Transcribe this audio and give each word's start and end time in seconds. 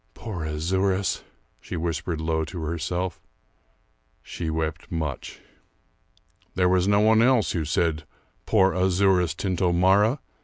Poor 0.15 0.43
Azouras," 0.43 1.23
she 1.59 1.77
whispered 1.77 2.19
low 2.19 2.43
to 2.43 2.59
herself. 2.63 3.21
She 4.23 4.49
wept 4.49 4.91
much. 4.91 5.41
There 6.55 6.67
was 6.67 6.87
no 6.87 7.01
one 7.01 7.21
else 7.21 7.51
who 7.51 7.65
said 7.65 8.05
"poor 8.47 8.73
Azouras 8.73 9.35
Tintomara!" 9.35 10.17